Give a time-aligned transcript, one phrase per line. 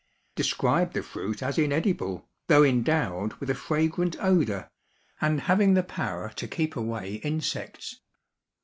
[0.33, 4.67] described the fruit as inedible, though endowed with a fragrant odor,
[5.21, 7.99] and having the power to keep away insects.